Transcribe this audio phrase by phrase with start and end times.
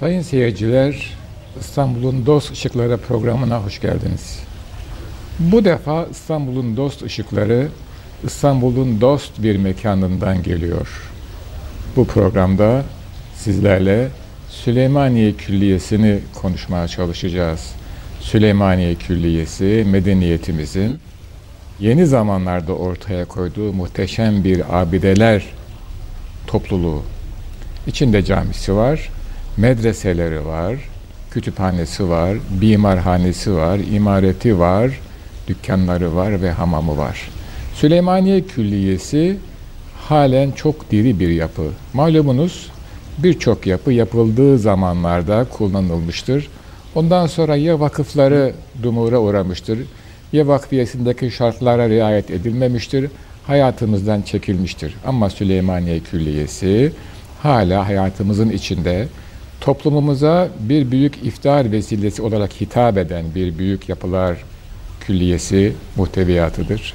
[0.00, 1.16] Sayın seyirciler,
[1.60, 4.38] İstanbul'un Dost Işıkları programına hoş geldiniz.
[5.38, 7.68] Bu defa İstanbul'un Dost Işıkları,
[8.24, 11.10] İstanbul'un dost bir mekanından geliyor.
[11.96, 12.82] Bu programda
[13.36, 14.08] sizlerle
[14.50, 17.72] Süleymaniye Külliyesi'ni konuşmaya çalışacağız.
[18.20, 20.98] Süleymaniye Külliyesi, medeniyetimizin
[21.80, 25.42] yeni zamanlarda ortaya koyduğu muhteşem bir abideler
[26.46, 27.02] topluluğu.
[27.86, 29.10] İçinde camisi var,
[29.58, 30.76] medreseleri var,
[31.30, 35.00] kütüphanesi var, bimarhanesi var, imareti var,
[35.48, 37.30] dükkanları var ve hamamı var.
[37.74, 39.36] Süleymaniye Külliyesi
[40.08, 41.70] halen çok diri bir yapı.
[41.94, 42.70] Malumunuz
[43.18, 46.48] birçok yapı yapıldığı zamanlarda kullanılmıştır.
[46.94, 49.78] Ondan sonra ya vakıfları dumura uğramıştır,
[50.32, 53.10] ya vakfiyesindeki şartlara riayet edilmemiştir,
[53.46, 54.94] hayatımızdan çekilmiştir.
[55.06, 56.92] Ama Süleymaniye Külliyesi
[57.42, 59.08] hala hayatımızın içinde
[59.60, 64.36] toplumumuza bir büyük iftar vesilesi olarak hitap eden bir büyük yapılar
[65.00, 66.94] külliyesi muhteviyatıdır.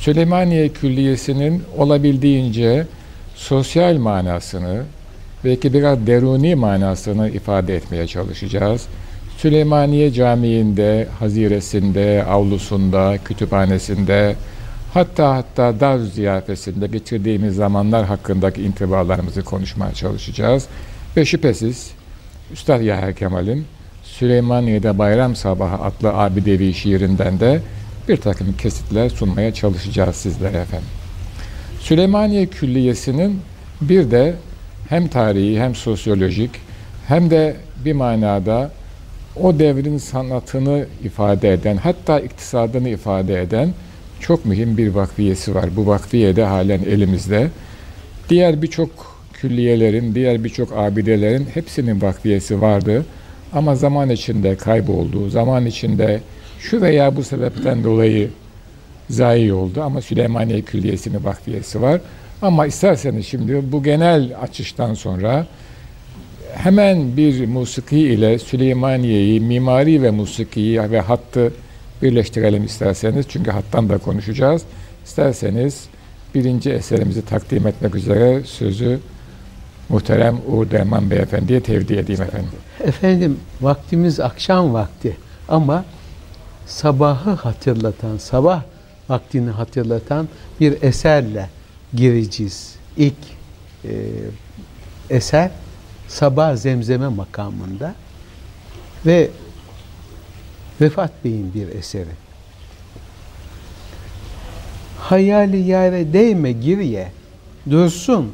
[0.00, 2.86] Süleymaniye Külliyesi'nin olabildiğince
[3.34, 4.82] sosyal manasını,
[5.44, 8.86] belki biraz deruni manasını ifade etmeye çalışacağız.
[9.38, 14.36] Süleymaniye Camii'nde, haziresinde, avlusunda, kütüphanesinde,
[14.94, 20.66] hatta hatta dar ziyafesinde geçirdiğimiz zamanlar hakkındaki intibalarımızı konuşmaya çalışacağız.
[21.16, 21.90] Ve şüphesiz
[22.52, 23.66] Üstad Yahya Kemal'in
[24.04, 27.60] Süleymaniye'de Bayram Sabahı adlı abidevi şiirinden de
[28.08, 30.88] bir takım kesitler sunmaya çalışacağız sizlere efendim.
[31.80, 33.40] Süleymaniye Külliyesi'nin
[33.80, 34.34] bir de
[34.88, 36.50] hem tarihi hem sosyolojik
[37.08, 38.70] hem de bir manada
[39.36, 43.74] o devrin sanatını ifade eden hatta iktisadını ifade eden
[44.20, 45.76] çok mühim bir vakfiyesi var.
[45.76, 47.50] Bu vakfiye de halen elimizde.
[48.28, 49.09] Diğer birçok
[49.40, 53.04] külliyelerin, diğer birçok abidelerin hepsinin vakfiyesi vardı.
[53.52, 55.30] Ama zaman içinde kayboldu.
[55.30, 56.20] Zaman içinde
[56.60, 58.30] şu veya bu sebepten dolayı
[59.10, 59.82] zayi oldu.
[59.82, 62.00] Ama Süleymaniye Külliyesi'nin vakfiyesi var.
[62.42, 65.46] Ama isterseniz şimdi bu genel açıştan sonra
[66.54, 71.52] hemen bir musiki ile Süleymaniye'yi, mimari ve musikiyi ve hattı
[72.02, 73.26] birleştirelim isterseniz.
[73.28, 74.62] Çünkü hattan da konuşacağız.
[75.04, 75.84] İsterseniz
[76.34, 78.98] birinci eserimizi takdim etmek üzere sözü
[79.90, 82.50] muhterem Uğur Derman Beyefendi'ye tevdi edeyim efendim.
[82.84, 85.16] Efendim vaktimiz akşam vakti
[85.48, 85.84] ama
[86.66, 88.62] sabahı hatırlatan, sabah
[89.08, 90.28] vaktini hatırlatan
[90.60, 91.48] bir eserle
[91.94, 92.74] gireceğiz.
[92.96, 93.14] İlk
[93.84, 93.90] e,
[95.10, 95.50] eser
[96.08, 97.94] Sabah Zemzeme makamında
[99.06, 99.30] ve
[100.80, 102.10] Vefat Bey'in bir eseri.
[104.98, 107.12] Hayali yare değme giriye,
[107.70, 108.32] dursun,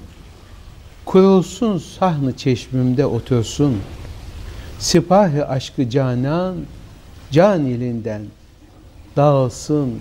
[1.06, 3.78] kurulsun sahnı çeşmimde otursun.
[4.78, 6.56] Sipahi aşkı canan,
[7.30, 8.22] can ilinden
[9.16, 9.94] dağılsın,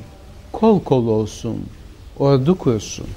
[0.52, 1.66] kol kol olsun,
[2.20, 3.08] ordu kursun.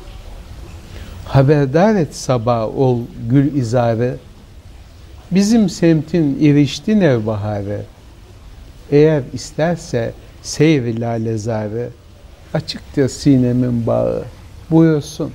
[1.24, 3.00] Haberdar et sabah ol
[3.30, 4.16] gül izarı,
[5.30, 7.82] bizim semtin irişti nevbaharı.
[8.90, 10.12] Eğer isterse
[10.42, 11.90] seyr lalezarı,
[12.54, 14.24] açıktır sinemin bağı,
[14.70, 15.32] buyursun.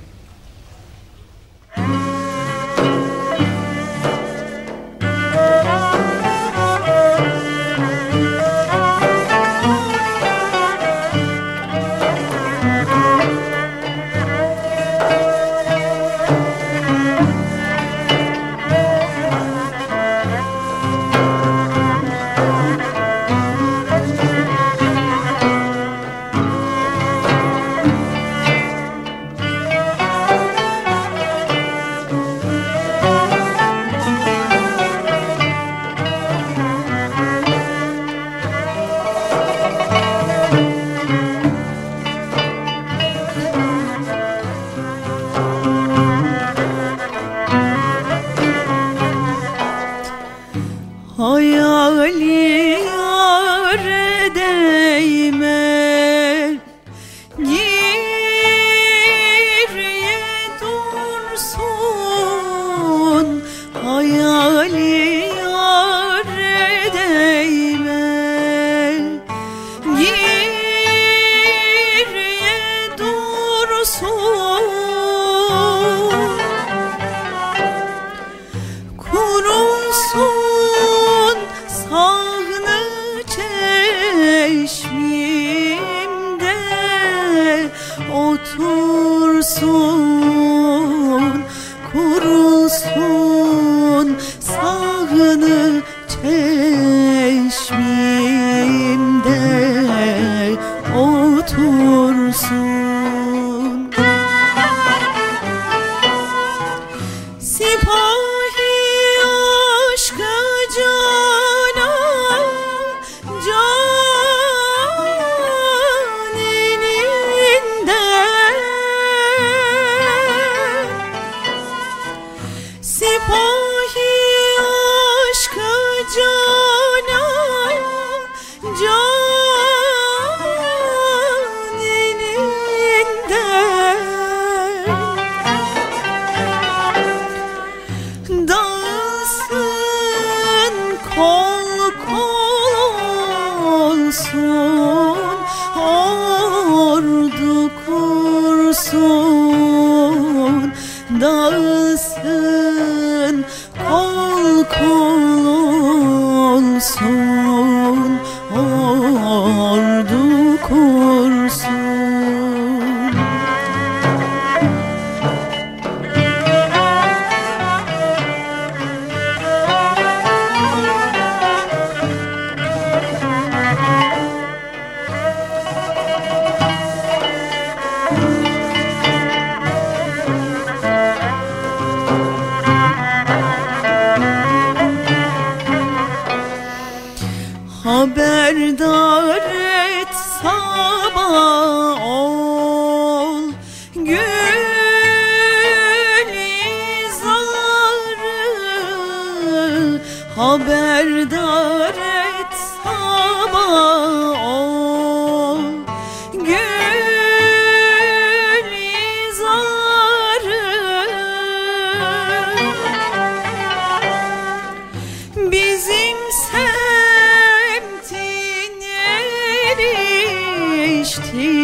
[221.34, 221.63] see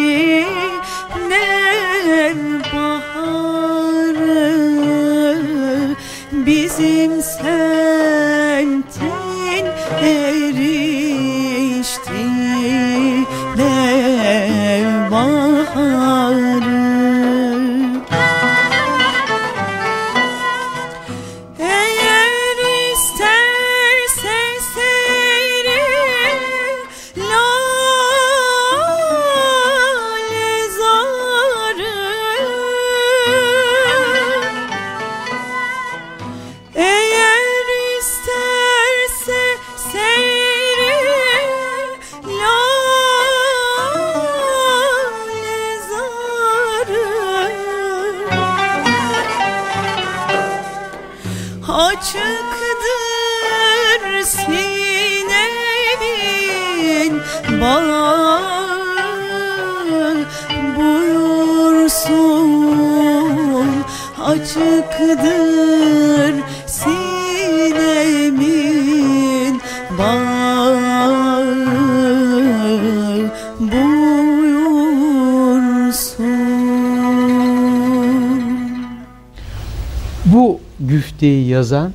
[80.31, 81.93] Bu güfteyi yazan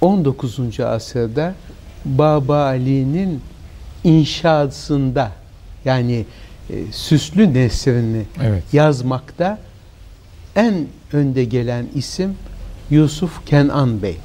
[0.00, 0.80] 19.
[0.80, 1.54] asırda
[2.04, 3.40] Baba Ali'nin
[4.04, 5.32] inşasında
[5.84, 6.26] yani
[6.70, 8.62] e, süslü nesrini Evet.
[8.72, 9.58] yazmakta
[10.56, 12.34] en önde gelen isim
[12.90, 14.16] Yusuf Kenan Bey.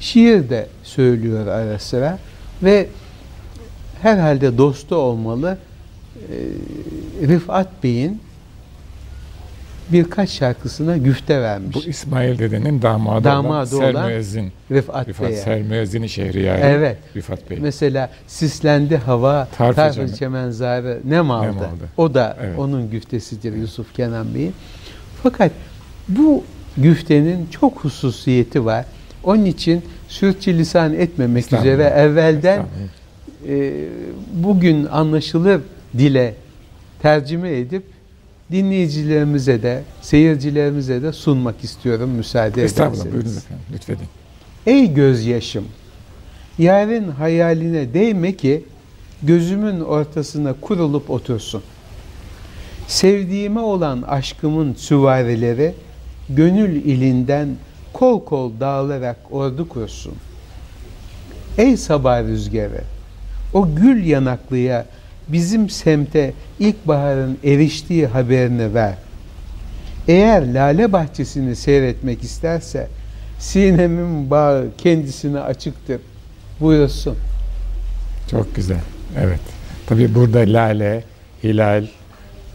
[0.00, 2.18] Şiir de söylüyor ara sıra
[2.62, 2.88] ve
[4.02, 5.58] herhalde dostu olmalı
[6.16, 8.20] e, Rıfat Bey'in
[9.92, 11.76] birkaç şarkısına güfte vermiş.
[11.76, 14.52] Bu İsmail dedenin damadı, Damadı olan olan Sermüezzin.
[14.70, 15.36] Rıfat, Rıfat Bey'e.
[15.36, 16.60] Sermüezzin'i Şehriyari.
[16.60, 16.96] Evet.
[17.16, 17.58] Rıfat Bey.
[17.60, 21.46] Mesela sislendi hava, Tarf-ı çemenzarı ne maldı?
[21.46, 21.68] Ne maldı?
[21.96, 22.58] O da Evet.
[22.58, 24.54] onun güftesidir Yusuf Kenan Bey'in.
[25.22, 25.52] Fakat
[26.08, 26.44] bu
[26.76, 28.84] güftenin çok hususiyeti var.
[29.24, 31.74] Onun için sürçülisan etmemek Estağfurullah.
[31.74, 32.66] üzere evvelden
[33.48, 33.72] e,
[34.34, 35.60] bugün anlaşılır
[35.98, 36.34] dile
[37.02, 37.82] tercüme edip
[38.52, 42.94] dinleyicilerimize de seyircilerimize de sunmak istiyorum müsaade Estağfurullah.
[43.04, 43.14] ederseniz.
[43.14, 43.64] Buyurun efendim.
[43.72, 44.06] Lütfedin.
[44.66, 45.64] Ey gözyaşım,
[46.58, 48.64] yarın hayaline değme ki
[49.22, 51.62] gözümün ortasına kurulup otursun.
[52.88, 55.74] Sevdiğime olan aşkımın süvarileri
[56.28, 57.48] gönül ilinden
[57.92, 60.14] kol kol dağılarak ordu kursun.
[61.58, 62.80] Ey sabah rüzgarı,
[63.54, 64.86] o gül yanaklıya
[65.28, 68.94] bizim semte ilkbaharın eriştiği haberini ver.
[70.08, 72.88] Eğer lale bahçesini seyretmek isterse
[73.38, 76.00] sinemin bağı kendisine açıktır.
[76.60, 77.16] Buyursun.
[78.30, 78.80] Çok güzel.
[79.18, 79.40] Evet.
[79.86, 81.04] Tabii burada lale,
[81.44, 81.86] hilal,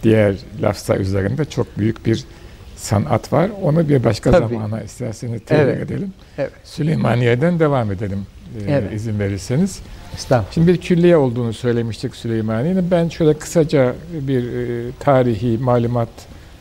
[0.03, 2.24] diğer lafza üzerinde çok büyük bir
[2.75, 3.50] sanat var.
[3.63, 4.53] Onu bir başka Tabii.
[4.53, 5.92] zamana isterseniz tevrik Evet.
[5.92, 6.13] edelim.
[6.38, 6.51] Evet.
[6.63, 8.25] Süleymaniye'den devam edelim
[8.68, 8.94] e, Evet.
[8.94, 9.80] izin verirseniz.
[10.16, 10.52] Estağfurullah.
[10.54, 12.92] Şimdi bir külliye olduğunu söylemiştik Süleymaniye'nin.
[12.92, 16.10] Ben şöyle kısaca bir e, tarihi malumat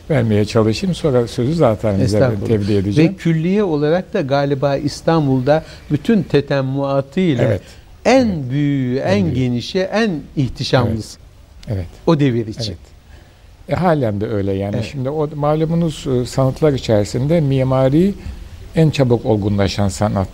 [0.09, 0.95] vermeye çalışayım.
[0.95, 2.47] Sonra sözü zaten Estağfurullah.
[2.47, 3.11] tevdi edeceğim.
[3.13, 7.61] Ve külliye olarak da galiba İstanbul'da bütün tetemmuatıyla Evet.
[8.05, 9.35] en büyüğü, en, büyüğü.
[9.35, 11.19] genişi, en ihtişamlısı
[11.67, 11.85] Evet.
[12.07, 12.61] o devir için.
[12.71, 12.93] Evet.
[13.69, 14.75] E, halen de öyle yani.
[14.75, 14.87] Evet.
[14.91, 18.13] Şimdi o malumunuz e, sanatlar içerisinde mimari
[18.75, 20.29] en çabuk olgunlaşan sanat.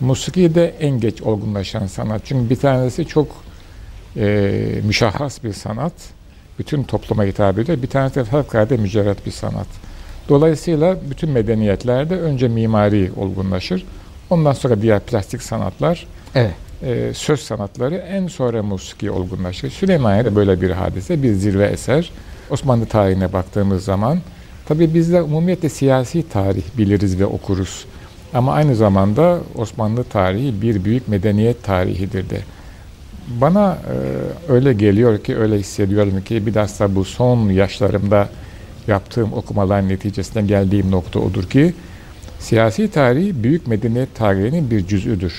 [0.00, 2.22] Musiki de en geç olgunlaşan sanat.
[2.24, 3.28] Çünkü bir tanesi çok
[4.16, 5.92] e, müşahhas bir sanat.
[6.58, 7.82] Bütün topluma hitap ediyor.
[7.82, 9.66] Bir tanesi de fevkalade mücerret bir sanat.
[10.28, 13.84] Dolayısıyla bütün medeniyetlerde önce mimari olgunlaşır.
[14.30, 16.54] Ondan sonra diğer plastik sanatlar, Evet.
[16.82, 19.70] e, söz sanatları en sonra musiki olgunlaşır.
[19.70, 22.10] Süleymaniye'de böyle bir hadise, bir zirve eser.
[22.50, 24.18] Osmanlı tarihine baktığımız zaman
[24.68, 27.84] tabii bizler umumiyetle siyasi tarih biliriz ve okuruz.
[28.34, 32.40] Ama aynı zamanda Osmanlı tarihi bir büyük medeniyet tarihidir de.
[33.40, 38.28] Bana e, öyle geliyor ki, öyle hissediyorum ki bilhassa bu son yaşlarımda
[38.86, 41.74] yaptığım okumalar neticesinde geldiğim nokta odur ki
[42.38, 45.34] siyasi tarih büyük medeniyet tarihinin bir cüz'üdür.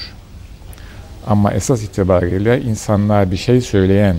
[1.27, 4.15] Ama esas itibariyle insanlığa bir şey söyleyen,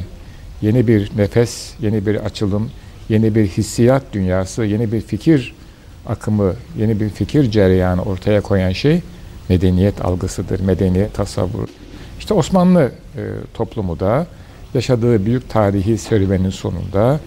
[0.62, 2.70] yeni bir nefes, yeni bir açılım,
[3.08, 5.54] yeni bir hissiyat dünyası, yeni bir fikir
[6.08, 9.02] akımı, yeni bir fikir cereyanı ortaya koyan şey
[9.48, 11.66] medeniyet algısıdır, medeniyet tasavvuru.
[12.18, 13.22] İşte Osmanlı e,
[13.54, 14.26] toplumu da
[14.74, 17.20] yaşadığı büyük tarihi serüvenin sonunda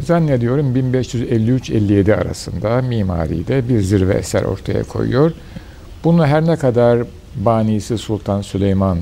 [0.00, 5.32] zannediyorum 1553-57 arasında mimaride bir zirve eser ortaya koyuyor.
[6.04, 6.98] Bunu her ne kadar
[7.36, 8.98] banisi Sultan Süleyman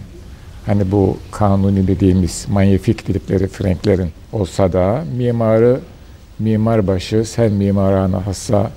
[0.66, 5.80] hani bu kanuni dediğimiz manyefik dedikleri Frenklerin olsa da mimarı
[6.38, 8.70] mimarbaşı sen mimarana hassa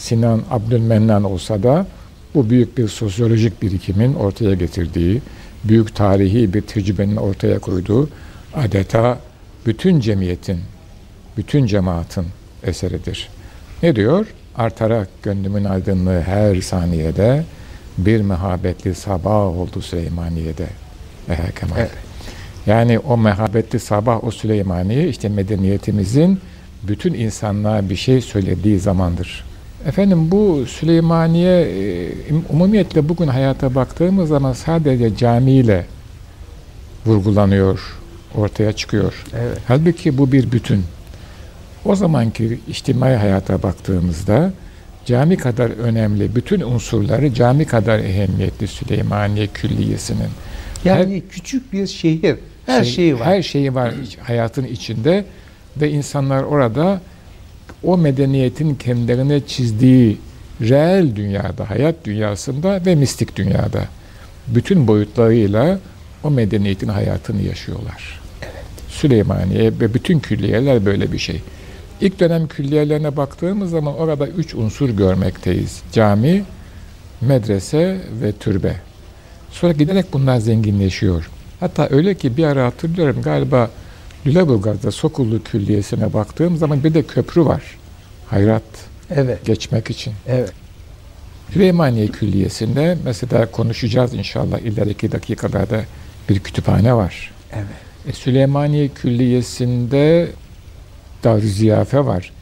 [0.00, 1.86] Sinan Abdülmennan olsa da
[2.34, 5.22] bu büyük bir sosyolojik birikimin ortaya getirdiği,
[5.64, 8.08] büyük tarihi bir tecrübenin ortaya koyduğu
[8.54, 9.18] adeta
[9.66, 10.60] bütün cemiyetin,
[11.36, 12.26] bütün cemaatin
[12.62, 13.28] eseridir.
[13.82, 14.26] Ne diyor?
[14.56, 17.44] Artarak gönlümün aydınlığı her saniyede
[17.98, 20.66] bir mehabetli sabah oldu Süleymaniye'de.
[21.28, 21.78] Ehe Kemal.
[21.78, 21.90] Evet.
[22.66, 26.40] Yani o mehabetli sabah o Süleymaniye işte medeniyetimizin
[26.82, 29.49] bütün insanlığa bir şey söylediği zamandır.
[29.86, 32.10] Efendim bu Süleymaniye e,
[32.48, 35.86] umumiyetle bugün hayata baktığımız zaman sadece camiyle
[37.06, 37.98] vurgulanıyor,
[38.34, 39.24] ortaya çıkıyor.
[39.40, 39.58] Evet.
[39.68, 40.84] Halbuki bu bir bütün.
[41.84, 44.52] O zamanki içtimai hayata baktığımızda
[45.06, 50.30] cami kadar önemli bütün unsurları cami kadar ehemmiyetli Süleymaniye Külliyesi'nin.
[50.84, 52.36] Yani küçük bir şehir.
[52.66, 53.26] Her Şey- şeyi var.
[53.26, 55.24] Her şeyi var hayatın içinde
[55.80, 57.00] ve insanlar orada
[57.82, 60.18] o medeniyetin kendilerine çizdiği
[60.60, 63.80] reel dünyada, hayat dünyasında ve mistik dünyada
[64.48, 65.78] bütün boyutlarıyla
[66.24, 68.20] o medeniyetin hayatını yaşıyorlar.
[68.88, 71.42] Süleymaniye ve bütün külliyeler böyle bir şey.
[72.00, 75.82] İlk dönem külliyelerine baktığımız zaman orada üç unsur görmekteyiz.
[75.92, 76.44] Cami,
[77.20, 78.74] medrese ve türbe.
[79.50, 81.30] Sonra giderek bunlar zenginleşiyor.
[81.60, 83.70] Hatta öyle ki bir ara hatırlıyorum galiba
[84.26, 87.62] Lüleburgaz'da Sokullu Külliyesi'ne baktığım zaman bir de köprü var.
[88.26, 88.62] Hayrat
[89.10, 89.44] Evet.
[89.46, 90.12] geçmek için.
[90.26, 90.52] Evet.
[91.52, 95.84] Süleymaniye Külliyesi'nde mesela konuşacağız inşallah ileriki dakikalarda
[96.28, 97.32] bir kütüphane var.
[97.52, 97.66] Evet.
[98.06, 100.28] E, Süleymaniye Külliyesi'nde
[101.24, 102.32] dar ziyafe var,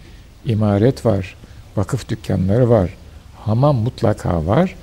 [0.47, 1.37] imaret var,
[1.77, 2.91] vakıf dükkanları var,
[3.45, 4.75] hamam mutlaka var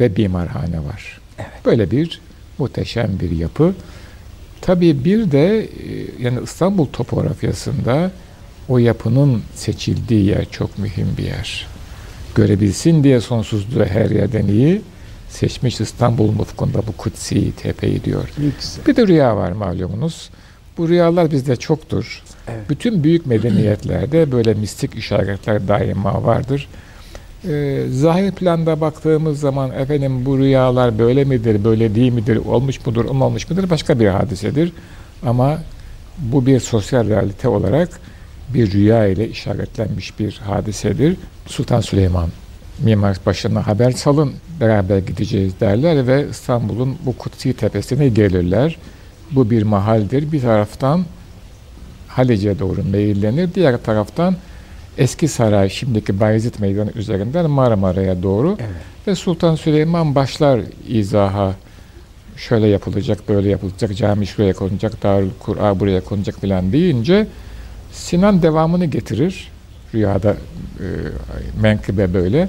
[0.00, 1.20] ve bimarhane var.
[1.64, 2.20] Böyle bir
[2.58, 3.74] muhteşem bir yapı.
[4.60, 5.68] Tabii bir de e,
[6.18, 8.10] yani İstanbul topografyasında
[8.68, 11.66] o yapının seçildiği yer çok mühim bir yer.
[12.34, 14.82] Görebilsin diye sonsuzluğu her yerden iyi
[15.28, 18.28] seçmiş İstanbul mufkunda bu kutsi tepeyi diyor.
[18.36, 18.86] Güzel.
[18.86, 20.30] Bir de rüya var malumunuz.
[20.78, 22.22] Bu rüyalar bizde çoktur.
[22.48, 22.70] Evet.
[22.70, 26.68] Bütün büyük medeniyetlerde böyle mistik işaretler daima vardır.
[27.48, 33.04] Ee, zahir planda baktığımız zaman efendim bu rüyalar böyle midir, böyle değil midir, olmuş mudur,
[33.04, 34.72] olmamış mıdır başka bir hadisedir.
[35.26, 35.58] Ama
[36.18, 38.00] bu bir sosyal realite olarak
[38.54, 41.16] bir rüya ile işaretlenmiş bir hadisedir.
[41.46, 42.28] Sultan Süleyman
[42.78, 48.76] mimar başına haber salın beraber gideceğiz derler ve İstanbul'un bu kutsi tepesine gelirler.
[49.30, 50.32] Bu bir mahaldir.
[50.32, 51.04] Bir taraftan
[52.08, 53.54] Halice doğru meyillenir.
[53.54, 54.36] Diğer taraftan
[54.98, 58.56] Eski Saray, şimdiki Bayezid Meydanı üzerinden Marmara'ya doğru.
[58.60, 58.70] Evet.
[59.06, 61.54] Ve Sultan Süleyman başlar izaha.
[62.36, 67.26] Şöyle yapılacak, böyle yapılacak, cami şuraya konacak, Darül Kur'a buraya konacak filan deyince
[67.92, 69.48] Sinan devamını getirir.
[69.94, 70.86] Rüyada e,
[71.62, 72.48] menkıbe böyle.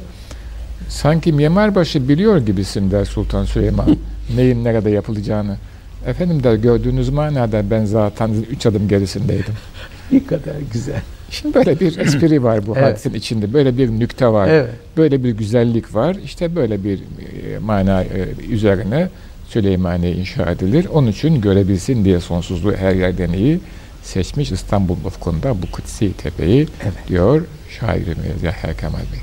[0.89, 3.97] Sanki mimarbaşı biliyor gibisin der Sultan Süleyman.
[4.35, 5.57] Neyin nerede yapılacağını.
[6.05, 9.53] Efendim der gördüğünüz manada ben zaten üç adım gerisindeydim.
[10.11, 11.01] Ne kadar güzel.
[11.31, 12.83] Şimdi böyle bir espri var bu Evet.
[12.91, 13.53] hadisenin içinde.
[13.53, 14.47] Böyle bir nükte var.
[14.47, 14.69] Evet.
[14.97, 16.17] Böyle bir güzellik var.
[16.25, 19.09] İşte böyle bir e, mana e, üzerine
[19.47, 20.85] Süleymaniye inşa edilir.
[20.93, 23.59] Onun için görebilsin diye sonsuzluğu her yerden iyi
[24.03, 26.93] seçmiş İstanbul ufkunda bu kutsi tepeyi Evet.
[27.07, 27.41] diyor
[27.79, 29.19] şairimiz Yahya Kemal Bey.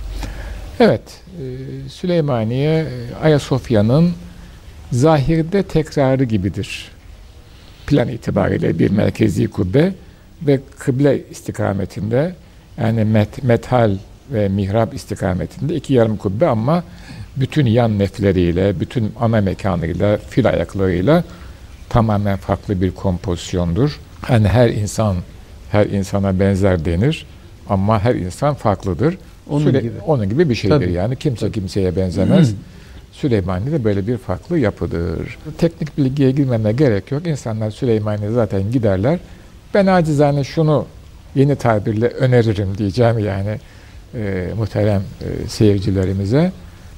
[0.81, 1.03] Evet,
[1.41, 2.87] e, Süleymaniye
[3.23, 4.11] Ayasofya'nın
[4.93, 6.89] zahirde tekrarı gibidir.
[7.87, 9.93] Plan itibariyle bir merkezi kubbe
[10.43, 12.35] ve kıble istikametinde
[12.81, 13.91] yani met, metal
[14.33, 16.85] ve mihrap istikametinde iki yarım kubbe ama
[17.37, 21.25] bütün yan nefleriyle, bütün ana mekanıyla, fil ayaklarıyla
[21.89, 24.01] tamamen farklı bir kompozisyondur.
[24.21, 25.17] Hani her insan
[25.71, 27.27] her insana benzer denir
[27.69, 29.19] ama her insan farklıdır.
[29.51, 29.93] Onun Süle- gibi.
[30.07, 30.93] Onun gibi bir şeydir Tabii.
[30.93, 31.17] yani.
[31.17, 32.55] Kimse kimseye benzemez.
[33.13, 35.39] Süleymaniye de böyle bir farklı yapıdır.
[35.59, 37.27] Teknik bilgiye girmeme gerek yok.
[37.27, 39.19] İnsanlar Süleymaniye zaten giderler.
[39.75, 40.87] Ben acizane şunu
[41.35, 43.59] yeni tabirle öneririm diyeceğim yani
[44.15, 46.53] e, muhterem e, seyircilerimize.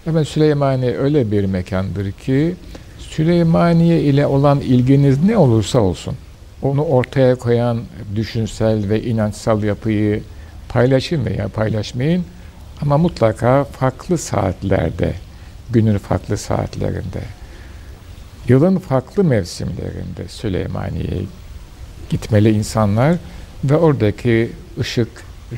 [0.04, 2.54] Hemen Süleymaniye öyle bir mekandır ki
[2.98, 6.14] Süleymaniye ile olan ilginiz ne olursa olsun
[6.62, 7.82] onu ortaya koyan
[8.16, 10.22] düşünsel ve inançsal yapıyı
[10.68, 12.24] paylaşın veya paylaşmayın
[12.82, 15.14] ama mutlaka farklı saatlerde,
[15.70, 17.22] günün farklı saatlerinde,
[18.48, 21.22] yılın farklı mevsimlerinde Süleymaniye'ye
[22.10, 23.16] gitmeli insanlar
[23.64, 24.50] ve oradaki
[24.80, 25.08] ışık,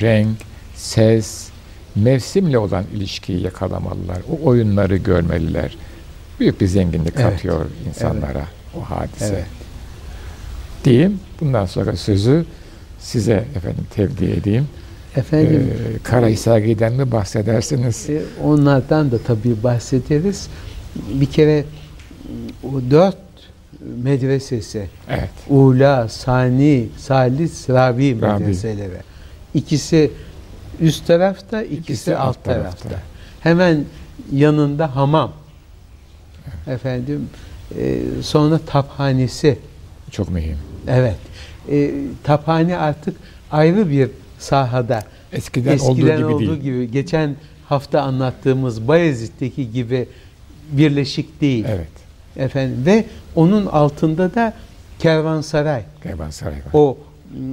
[0.00, 0.37] renk,
[0.75, 1.49] ses,
[1.97, 4.18] mevsimle olan ilişkiyi yakalamalılar.
[4.32, 5.76] O oyunları görmeliler.
[6.40, 7.30] Büyük bir zenginlik Evet.
[7.30, 8.44] katıyor insanlara
[8.76, 9.26] o hadise.
[9.35, 9.44] Evet.
[10.84, 11.21] Diyeyim.
[11.41, 12.45] Bundan sonra sözü
[13.00, 14.67] size efendim tevdi edeyim.
[15.17, 18.10] Efendim Ee, Karahisar'dan mı bahsedersiniz?
[18.10, 20.49] e, onlardan da tabii bahsederiz.
[21.15, 21.65] Bir kere
[22.65, 23.17] o dört
[24.02, 25.30] medresesi Evet.
[25.49, 28.97] Ula, Sani, Salis, Rabi medreseleri.
[29.54, 30.10] İkisi
[30.80, 32.88] üst tarafta, ikisi, İkisi alt, alt tarafta.
[32.88, 33.06] tarafta.
[33.40, 33.84] Hemen
[34.32, 35.32] yanında hamam.
[36.66, 37.28] Efendim
[37.78, 39.58] e, sonra taphanesi.
[40.10, 40.58] Çok mühim.
[40.88, 41.16] Evet.
[41.71, 41.90] E,
[42.25, 43.16] taphane artık
[43.50, 45.02] ayrı bir sahada.
[45.32, 46.60] Eskiden, Eskiden olduğu gibi olduğu değil.
[46.62, 47.36] gibi geçen
[47.68, 50.08] hafta anlattığımız Bayezid'deki gibi
[50.73, 51.64] birleşik değil.
[51.68, 51.88] Evet.
[52.36, 54.54] Efendim ve onun altında da
[54.99, 55.82] kervansaray.
[56.02, 56.73] Kervansaray var.
[56.73, 56.99] O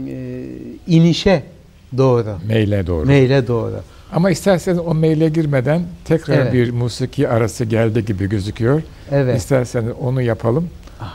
[0.07, 0.45] e,
[0.87, 1.43] inişe
[1.97, 2.37] doğru.
[2.47, 3.05] Meyle doğru.
[3.05, 3.75] Meyle doğru.
[4.13, 6.53] Ama isterseniz o meyle girmeden tekrar Evet.
[6.53, 8.81] bir musiki arası geldi gibi gözüküyor.
[9.11, 9.37] Evet.
[9.37, 10.69] İsterseniz onu yapalım.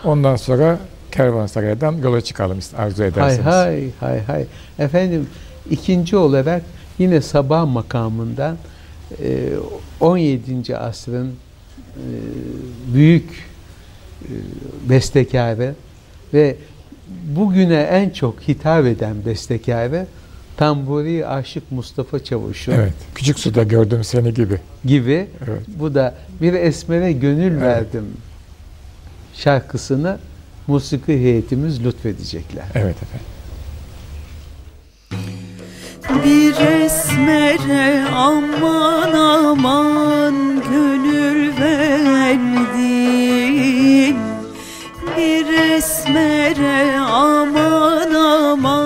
[0.05, 0.79] Ondan sonra
[1.13, 3.47] Kervansaray'dan yola çıkalım arzu Hay ederseniz.
[3.47, 4.45] hay hay hay.
[4.79, 5.27] Efendim
[5.71, 6.63] ikinci olarak
[6.99, 8.57] yine sabah makamından
[9.23, 9.49] e,
[10.01, 10.77] 17.
[10.77, 11.35] asrın e,
[12.95, 13.25] büyük
[14.25, 15.75] e, bestekarı
[16.35, 16.57] ve
[17.37, 20.07] bugüne en çok hitap eden bestekarı
[20.57, 22.93] Tamburi Aşık Mustafa Çavuş'un Evet.
[23.15, 24.59] Küçük suda gördüm seni gibi.
[24.85, 25.61] gibi Evet.
[25.67, 28.05] bu da bir esmere gönül verdim
[29.35, 30.19] şarkısını
[30.67, 32.65] musiki heyetimiz lütfedecekler.
[32.75, 33.27] Evet efendim.
[36.25, 40.35] Bir esmere aman aman
[40.71, 42.94] gönül verdin Bir
[45.77, 48.84] esmere aman aman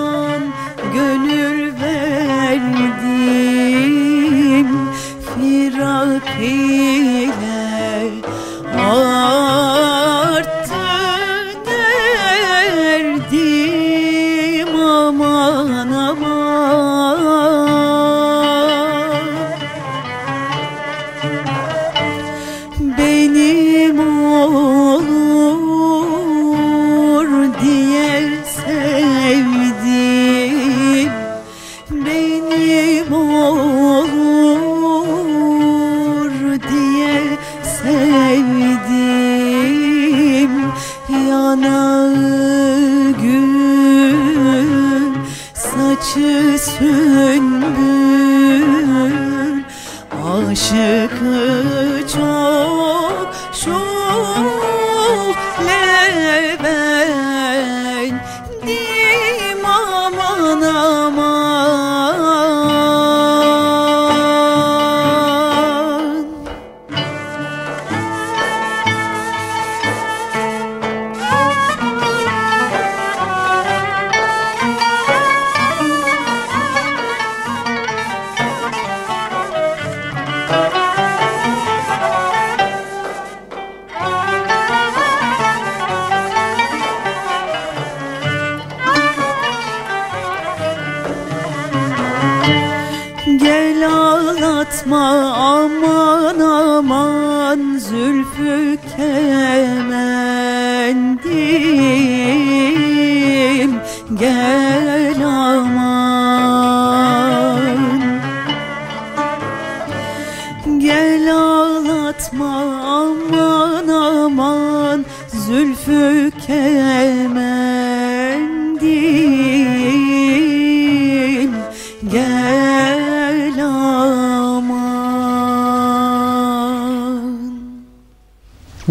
[50.49, 51.78] aşıkı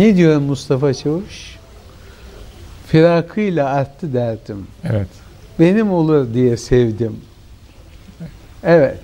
[0.09, 1.57] Ne diyor Mustafa Çavuş?
[2.87, 4.67] Firakıyla arttı derdim.
[4.85, 5.09] Evet.
[5.61, 7.17] Benim olur diye sevdim.
[8.63, 9.01] Evet.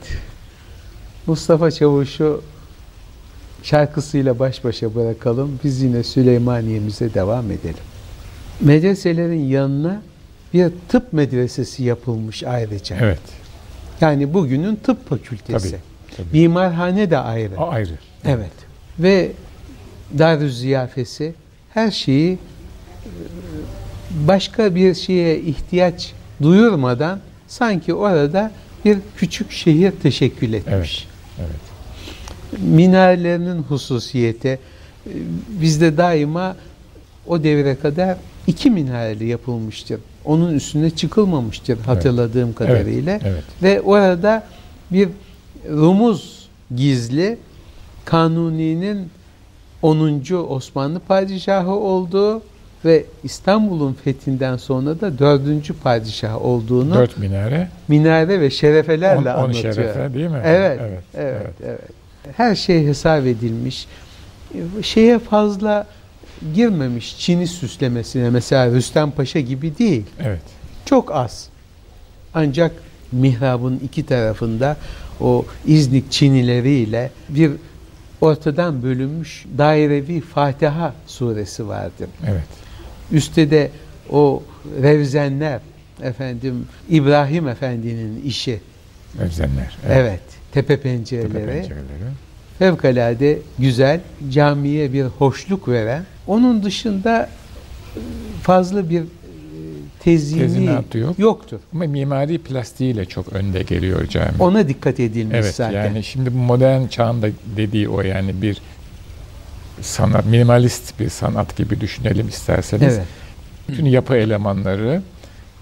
[1.27, 2.43] Mustafa Çavuş'u
[3.63, 5.61] şarkısıyla baş başa bırakalım.
[5.65, 7.85] Biz yine Süleymaniye'mize devam edelim.
[8.61, 10.03] Medreselerin yanına
[10.55, 12.97] bir tıp medresesi yapılmış ayrıca.
[13.01, 13.21] Evet.
[14.01, 15.71] Yani bugünün tıp fakültesi.
[15.71, 15.81] Tabii,
[16.17, 16.41] tabii.
[16.41, 17.57] Mimarhane de ayrı.
[17.59, 17.99] O ayrı.
[18.25, 18.53] Evet.
[18.99, 19.33] Ve
[20.19, 21.35] Darü Ziyafesi
[21.75, 22.39] her şeyi e,
[24.29, 26.13] başka bir şeye ihtiyaç
[26.43, 28.53] duyurmadan sanki orada
[28.85, 31.09] bir küçük şehir teşekkül etmiş.
[31.39, 32.61] Evet.
[32.63, 34.59] Minarelerinin hususiyeti e,
[35.49, 36.57] bizde daima
[37.27, 40.01] o devre kadar iki minareli yapılmıştır.
[40.25, 43.13] Onun üstüne çıkılmamıştır hatırladığım kadarıyla.
[43.13, 43.23] Evet.
[43.27, 43.45] evet.
[43.63, 44.47] Ve orada
[44.93, 45.09] bir
[45.71, 47.39] rumuz gizli
[48.05, 49.11] Kanuni'nin
[49.85, 50.23] 10.
[50.49, 52.43] Osmanlı padişahı olduğu
[52.85, 55.83] ve İstanbul'un fethinden sonra da 4.
[55.83, 57.69] padişah olduğunu Dört minare.
[57.89, 59.75] minare ve şerefelerle On, on anlatıyor.
[59.75, 60.41] şerefe değil mi?
[60.45, 61.03] Evet, Evet.
[61.15, 61.81] evet, evet.
[62.37, 63.87] Her şey hesap edilmiş.
[64.83, 65.87] Şeye fazla
[66.55, 70.05] girmemiş Çin'i süslemesine mesela Rüstem Paşa gibi değil.
[70.23, 70.43] Evet.
[70.87, 71.49] Çok az.
[72.35, 72.73] Ancak
[73.13, 74.77] mihrabın iki tarafında
[75.21, 77.51] o İznik çinileriyle bir
[78.25, 82.09] ortadan bölünmüş dairevi Fatiha suresi vardır.
[82.27, 82.45] Evet.
[83.13, 83.71] Üstte de
[84.11, 84.43] o
[84.83, 85.61] revzenler
[86.03, 88.61] efendim İbrahim Efendi'nin işi.
[89.19, 89.77] Mevzenler.
[89.89, 90.21] Evet.
[90.53, 91.31] Tepe Tepe pencereleri.
[91.47, 91.85] pencereleri.
[92.59, 96.03] Fevkalade güzel, camiye bir hoşluk veren.
[96.27, 97.29] Onun dışında
[98.43, 99.03] fazla bir
[100.05, 101.19] tezyini Tezinatı yok.
[101.19, 101.61] yoktur.
[101.75, 104.31] Ama mimari plastiğiyle çok önde geliyor cami.
[104.39, 105.85] Ona dikkat edilmiş evet zaten.
[105.85, 108.59] yani şimdi bu modern çağın da dediği o yani bir
[109.81, 112.95] sanat, minimalist bir sanat gibi düşünelim isterseniz.
[112.95, 113.07] Evet.
[113.69, 115.03] Bütün yapı elemanları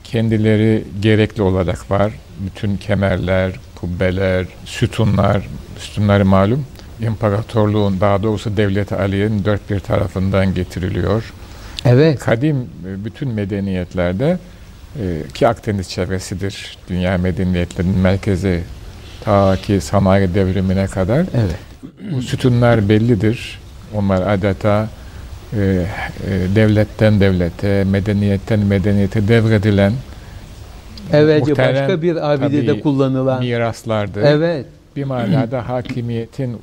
[0.04, 2.12] kendileri gerekli olarak var.
[2.40, 6.66] Bütün kemerler, kubbeler, sütunlar, sütunları malum
[7.00, 11.32] imparatorluğun daha doğrusu devlet Aliye'nin dört bir tarafından getiriliyor.
[11.84, 12.18] Evet.
[12.18, 14.38] Kadim e, bütün medeniyetlerde
[15.00, 18.62] e, ki Akdeniz çevresidir dünya medeniyetlerinin merkezi
[19.24, 21.56] ta ki sanayi devrimine kadar Evet.
[22.12, 23.60] bu sütunlar bellidir.
[23.94, 24.88] Onlar adeta
[25.52, 25.84] e, e,
[26.54, 29.92] devletten devlete, medeniyetten medeniyete devredilen
[31.12, 31.42] Evet.
[31.58, 33.40] Başka bir abidede kullanılan.
[33.40, 34.22] miraslardır.
[34.22, 34.66] Evet.
[34.96, 36.56] Bir manada hakimiyetin e,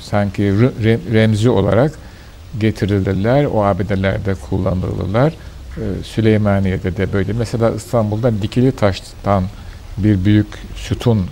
[0.00, 1.92] sanki re- re- remzi olarak
[2.60, 3.44] getirilirler.
[3.44, 5.32] O abidelerde kullanılırlar.
[5.76, 7.32] Ee, Süleymaniye'de de böyle.
[7.32, 9.44] Mesela İstanbul'da dikili taştan
[9.98, 11.26] bir büyük sütun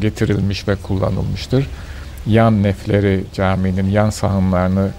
[0.00, 1.66] getirilmiş ve kullanılmıştır.
[2.26, 4.90] Yan nefleri caminin yan sahınlarını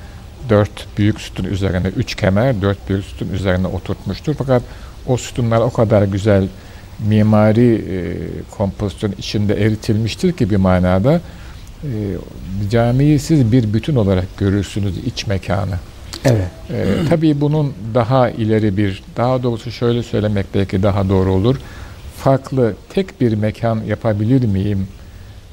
[0.49, 4.33] dört büyük sütun üzerine, üç kemer dört büyük sütun üzerine oturtmuştur.
[4.33, 4.63] Fakat
[5.07, 6.47] o sütunlar o kadar güzel
[6.99, 7.97] mimari e,
[8.57, 11.21] kompozisyon içinde eritilmiştir ki bir manada
[11.83, 11.89] e,
[12.69, 15.75] camiyi siz bir bütün olarak görürsünüz iç mekanı.
[16.25, 16.47] Evet.
[16.69, 21.55] E, tabii bunun daha ileri bir, daha doğrusu şöyle söylemek belki daha doğru olur.
[22.17, 24.87] Farklı tek bir mekan yapabilir miyim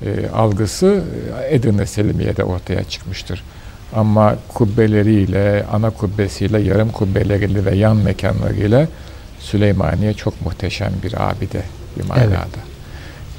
[0.03, 1.03] e, algısı
[1.41, 3.43] e, Edirne Selimiye'de ortaya çıkmıştır.
[3.95, 8.89] Ama kubbeleriyle, ana kubbesiyle, yarım kubbeleriyle ve yan mekanlarıyla
[9.41, 11.63] Süleymaniye çok muhteşem bir abide
[11.97, 12.25] bir manada.
[12.25, 12.75] Evet.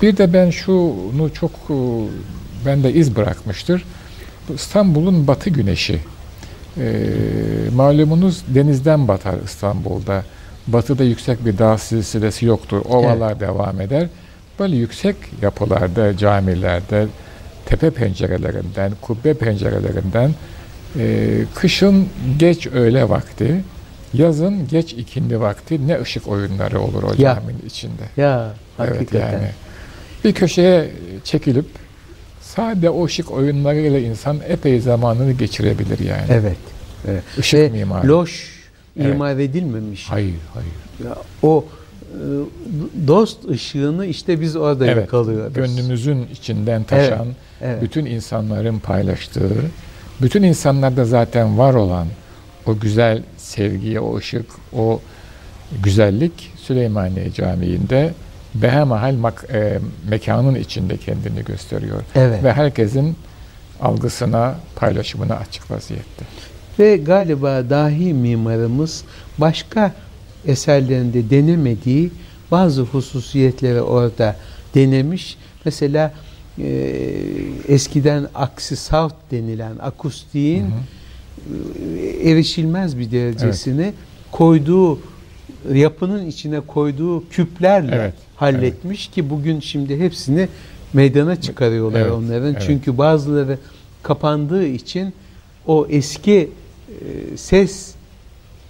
[0.01, 1.75] Bir de ben şunu çok e,
[2.65, 3.85] bende iz bırakmıştır.
[4.49, 5.99] Bu İstanbul'un batı güneşi.
[6.77, 7.03] E,
[7.75, 10.23] malumunuz denizden batar İstanbul'da.
[10.67, 12.81] Batıda yüksek bir dağ silsilesi yoktur.
[12.85, 14.07] Ovalar devam eder.
[14.59, 17.07] Böyle yüksek yapılarda, camilerde,
[17.65, 20.31] tepe pencerelerinden, kubbe pencerelerinden
[20.99, 23.63] e, kışın geç öğle vakti,
[24.13, 27.15] yazın geç ikindi vakti ne ışık oyunları olur o Ya.
[27.17, 28.03] caminin içinde.
[28.17, 29.31] Ya Evet hakikaten.
[29.33, 29.47] yani.
[30.23, 30.89] Bir köşeye
[31.23, 31.65] çekilip
[32.45, 36.25] sade o ışık oyunlarıyla insan epey zamanını geçirebilir yani.
[36.29, 36.57] Evet.
[37.07, 37.23] evet.
[37.37, 38.07] Işık Ve mimarı.
[38.07, 38.55] loş
[38.99, 39.39] Evet.
[39.39, 40.05] edilmemiş.
[40.09, 41.09] Hayır, hayır.
[41.09, 41.65] Ya, O
[42.13, 42.17] e,
[43.07, 45.53] dost ışığını işte biz orada Evet, yakalıyoruz.
[45.53, 47.27] Gönlümüzün içinden taşan,
[47.61, 47.81] Evet.
[47.81, 49.51] bütün insanların paylaştığı,
[50.21, 52.07] Bütün insanlarda zaten var olan
[52.65, 54.45] o güzel sevgi, o ışık,
[54.77, 54.99] o
[55.83, 58.13] güzellik Süleymaniye Camii'nde
[58.61, 62.01] behemahal mak- e, mekanın içinde kendini gösteriyor.
[62.15, 62.43] Evet.
[62.43, 63.15] Ve herkesin
[63.81, 66.25] algısına, paylaşımına açık vaziyette.
[66.79, 69.03] Ve galiba dahi mimarımız
[69.37, 69.93] başka
[70.45, 72.11] eserlerinde denemediği
[72.51, 74.35] bazı hususiyetleri orada
[74.75, 75.37] denemiş.
[75.65, 76.13] Mesela
[76.59, 76.95] e,
[77.67, 80.65] eskiden aksi salt denilen akustiğin
[81.99, 83.93] e, erişilmez bir derecesini
[84.31, 84.99] koyduğu
[85.73, 90.47] yapının içine koyduğu küplerle Evet, halletmiş ki bugün şimdi hepsini
[90.93, 92.51] meydana çıkarıyorlar Evet, onların.
[92.53, 92.63] evet.
[92.67, 93.57] Çünkü bazıları
[94.03, 95.13] kapandığı için
[95.67, 96.49] o eski
[97.33, 97.93] e, ses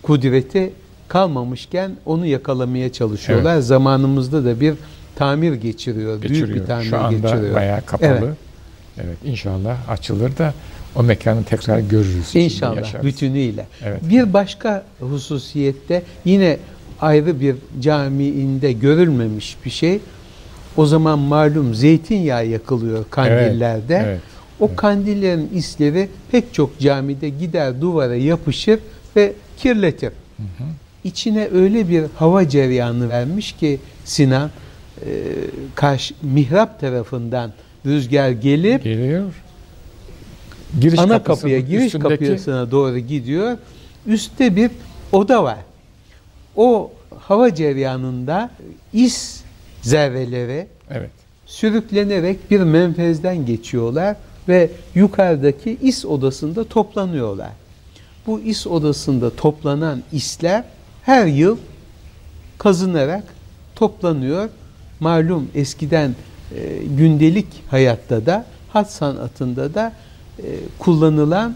[0.03, 0.73] kudreti
[1.07, 3.59] kalmamışken onu yakalamaya çalışıyorlar.
[3.59, 4.73] Zamanımızda da bir
[5.15, 6.21] tamir geçiriyor.
[6.21, 6.65] Büyük bir Geçiriyor.
[6.67, 7.55] tamir Şu anda geçiriyor.
[7.55, 8.09] bayağı kapalı.
[8.25, 8.37] Evet.
[9.03, 9.17] Evet.
[9.25, 10.53] inşallah açılır da
[10.95, 12.35] o mekanı tekrar görürüz.
[12.35, 13.65] İnşallah bütünüyle.
[13.85, 14.01] Evet.
[14.09, 16.57] Bir başka hususiyette yine
[17.01, 19.99] ayrı bir camiinde görülmemiş bir şey.
[20.77, 24.03] O zaman malum zeytinyağı yakılıyor kandillerde.
[24.05, 24.19] Evet.
[24.59, 28.79] O kandillerin isleri pek çok camide gider duvara yapışır
[29.15, 30.11] ve kirletir.
[31.03, 34.49] İçine öyle bir hava cereyanı vermiş ki Sinan
[35.01, 35.05] e,
[35.75, 37.53] karşı mihrap tarafından
[37.85, 39.33] rüzgar gelip Geliyor.
[40.81, 43.57] Giriş ana kapıya giriş üstündeki- kapısına doğru gidiyor.
[44.07, 44.71] Üstte bir
[45.11, 45.57] oda var.
[46.55, 48.49] O hava cereyanında
[48.93, 49.41] is
[49.81, 51.09] zerreleri Evet.
[51.45, 54.15] sürüklenerek bir menfezden geçiyorlar
[54.47, 57.51] ve yukarıdaki is odasında toplanıyorlar.
[58.27, 60.63] Bu is odasında toplanan isler
[61.01, 61.57] her yıl
[62.57, 63.23] kazınarak
[63.75, 64.49] toplanıyor.
[64.99, 66.15] Malum eskiden
[66.55, 69.93] e, gündelik hayatta da hat sanatında da
[70.39, 70.43] e,
[70.79, 71.55] kullanılan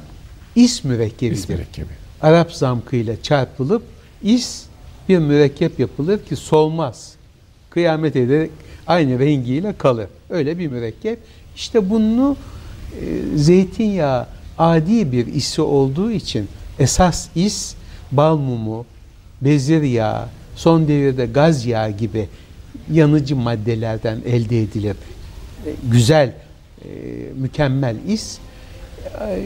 [0.55, 1.37] is mürekkebidir.
[1.41, 1.87] İs mürekkebi.
[2.21, 3.83] Arap zamkıyla çarpılıp
[4.23, 4.63] is
[5.09, 7.13] bir mürekkep yapılır ki solmaz.
[7.69, 8.51] Kıyamet ederek
[8.87, 10.07] aynı rengiyle kalır.
[10.29, 11.19] Öyle bir mürekkep.
[11.55, 12.37] İşte bunu
[13.01, 16.47] e, zeytinyağı adi bir isi olduğu için
[16.79, 17.75] esas is
[18.11, 18.85] bal mumu,
[19.41, 22.27] bezir yağı, son devirde gaz yağı gibi
[22.91, 24.95] yanıcı maddelerden elde edilir.
[25.65, 26.33] E, Güzel,
[26.81, 26.87] e,
[27.35, 28.37] mükemmel is
[29.21, 29.43] e,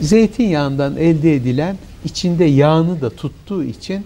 [0.00, 4.04] zeytinyağından elde edilen içinde yağını da tuttuğu için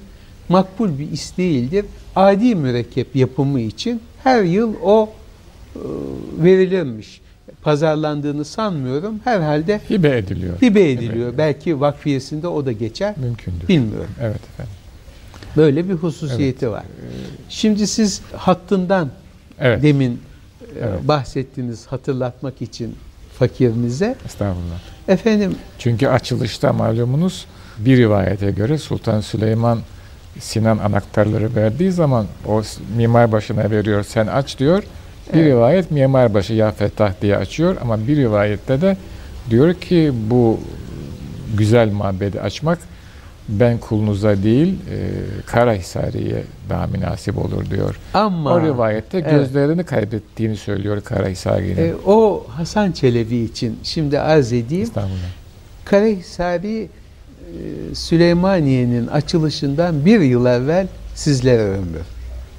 [0.52, 1.84] makbul bir is değildir.
[2.16, 5.10] Adi mürekkep yapımı için her yıl o
[5.76, 5.78] e,
[6.44, 7.20] verilirmiş.
[7.62, 9.20] Pazarlandığını sanmıyorum.
[9.24, 10.62] Herhalde Hibe ediliyor.
[10.62, 11.32] hibe ediliyor.
[11.38, 13.14] Belki vakfiyesinde o da geçer.
[13.16, 13.68] Mümkündür.
[13.68, 14.10] Bilmiyorum.
[14.20, 14.72] Evet efendim.
[15.56, 16.84] Böyle bir hususiyeti var.
[17.48, 19.10] Şimdi siz hattından
[19.60, 19.82] Evet.
[19.82, 20.18] demin e,
[20.80, 21.08] Evet.
[21.08, 22.94] bahsettiğiniz hatırlatmak için
[23.38, 24.80] fakirinize Estağfurullah.
[25.08, 27.46] efendim Çünkü açılışta malumunuz
[27.78, 29.78] bir rivayete göre Sultan Süleyman
[30.40, 32.62] Sinan anahtarları verdiği zaman o
[32.96, 34.82] mimar başına veriyor sen aç diyor.
[35.34, 35.46] Bir Evet.
[35.52, 38.96] rivayet mimar başı ya fettah diye açıyor ama bir rivayette de
[39.50, 40.60] diyor ki bu
[41.56, 42.78] güzel mabedi açmak
[43.48, 44.98] ben kulunuza değil e,
[45.46, 47.98] Karahisari'ye daha münasip olur diyor.
[48.14, 49.30] ama o rivayette evet.
[49.30, 51.76] gözlerini kaybettiğini söylüyor Karahisari'nin.
[51.76, 54.88] e, o Hasan Çelebi için şimdi arz edeyim.
[55.84, 56.88] Karahisari
[57.94, 62.00] Süleymaniye'nin açılışından bir yıl evvel sizlere ömrü.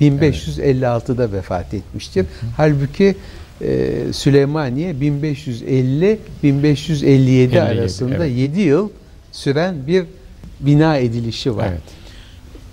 [0.01, 2.25] 1556'da vefat etmiştir.
[2.57, 3.15] Halbuki
[3.61, 8.37] e, Süleymaniye 1550-1557 57, arasında evet.
[8.37, 8.89] 7 yıl
[9.31, 10.05] süren bir
[10.59, 11.67] bina edilişi var.
[11.71, 11.81] Evet.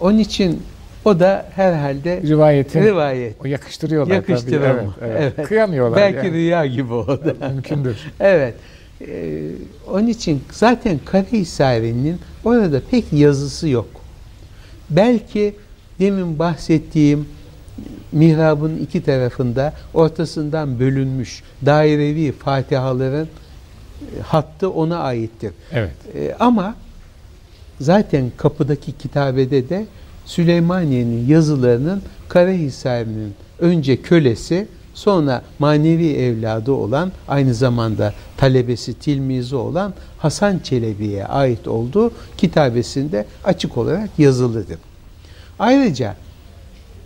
[0.00, 0.62] Onun için
[1.04, 3.35] o da herhalde Rivayetin rivayet.
[3.44, 4.94] o yakıştırıyorlar Yakıştıralım.
[5.00, 5.11] tabii.
[5.11, 5.33] Evet, evet.
[5.37, 5.48] Evet.
[5.48, 6.33] Kıyamıyorlar Belki yani.
[6.33, 7.48] rüya gibi o da.
[7.48, 7.96] Mümkündür.
[8.20, 8.54] Evet.
[9.07, 9.51] Ee,
[9.91, 13.89] onun için zaten Karahisari'nin orada pek yazısı yok.
[14.91, 15.55] Belki
[16.01, 17.27] demin bahsettiğim
[18.13, 25.53] mihrabın iki tarafında ortasından bölünmüş dairevi fatihaların e, hattı ona aittir.
[25.73, 25.93] Evet.
[26.15, 26.75] E, ama
[27.81, 29.87] zaten kapıdaki kitabede de
[30.27, 34.69] Süleymaniye'nin yazılarının Karahisari'nin önce kölesi
[35.01, 43.79] sonra manevi evladı olan aynı zamanda talebesi tilmizi olan Hasan Çelebi'ye ait olduğu kitabesinde açık
[43.79, 44.79] olarak yazılıdır.
[45.59, 46.17] Ayrıca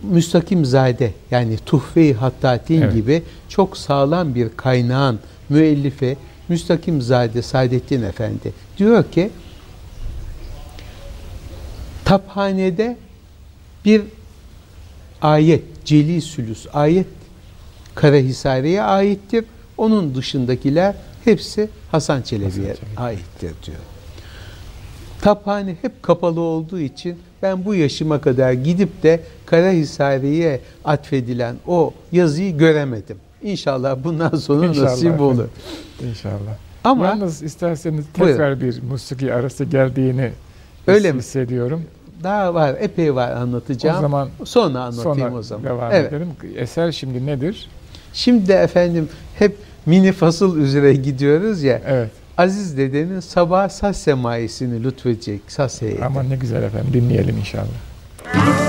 [0.01, 2.93] Müstakimzade yani Tuhfe-i Hattatin Evet.
[2.93, 6.17] gibi çok sağlam bir kaynağın müellifi
[6.49, 9.29] Müstakimzade Saadettin Efendi diyor ki
[12.05, 12.97] taphanede
[13.85, 14.01] bir
[15.21, 17.07] ayet, Celi Sülüs ayet
[17.95, 19.45] Karahisari'ye aittir.
[19.77, 22.97] Onun dışındakiler hepsi Hasan Çelebi'ye Çelebi.
[22.97, 23.77] aittir diyor.
[25.21, 32.57] Taphane hep kapalı olduğu için ben bu yaşıma kadar gidip de Karahisari'ye atfedilen o yazıyı
[32.57, 33.17] göremedim.
[33.43, 35.25] İnşallah bundan sonra İnşallah nasip efendim.
[35.25, 35.45] olur.
[36.09, 36.55] İnşallah.
[36.83, 38.31] Ama Yalnız isterseniz Buyurun.
[38.33, 40.31] tekrar bir musiki arası geldiğini
[40.87, 41.19] Öyle mi?
[41.19, 41.83] hissediyorum.
[42.23, 43.97] daha var, epey var anlatacağım.
[43.97, 45.63] O zaman sonra anlatayım sonra o zaman.
[45.65, 46.13] devam evet.
[46.13, 46.27] edelim.
[46.55, 47.69] Eser şimdi nedir?
[48.15, 51.81] Şimdi de efendim hep mini fasıl üzere gidiyoruz ya.
[51.87, 52.09] Evet.
[52.37, 56.05] Aziz dedenin sabah saz semaisini lütfedecek saz heyeti.
[56.05, 56.89] Aman ne güzel efendim.
[56.93, 58.64] Dinleyelim inşallah.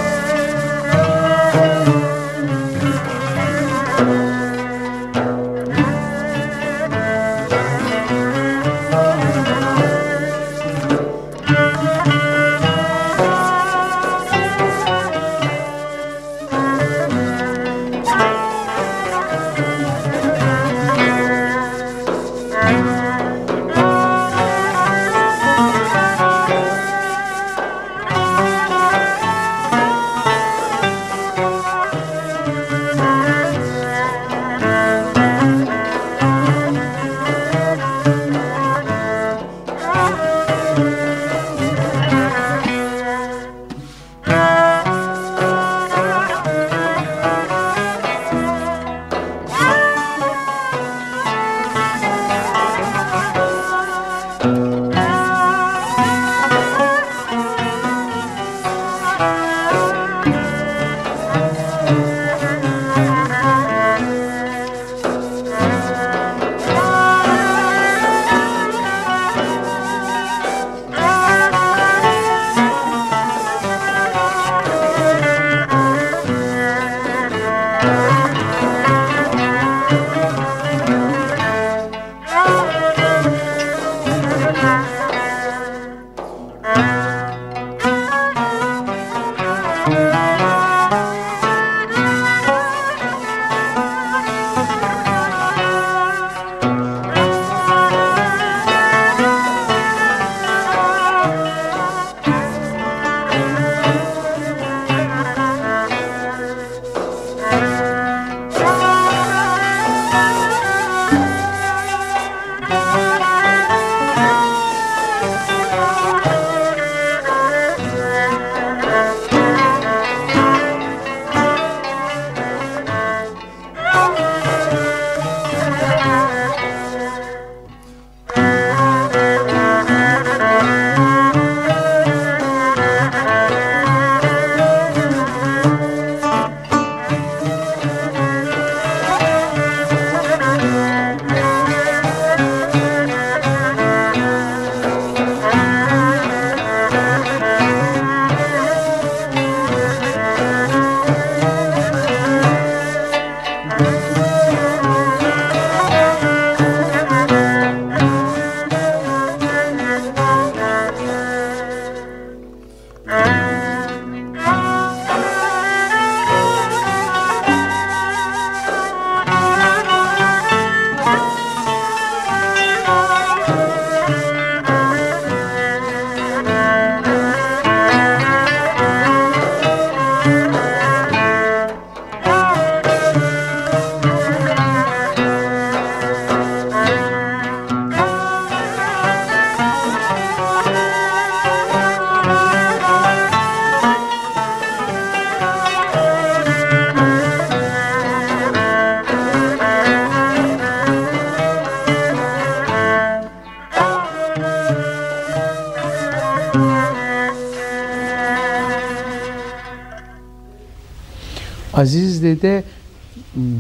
[212.27, 212.65] Aziz Dede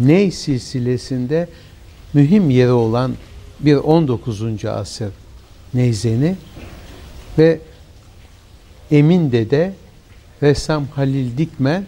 [0.00, 1.48] Ney silsilesinde
[2.14, 3.14] mühim yeri olan
[3.60, 4.64] bir 19.
[4.64, 5.08] asır
[5.74, 6.36] neyzeni
[7.38, 7.60] ve
[8.90, 9.74] Emin Dede
[10.42, 11.86] ressam Halil Dikmen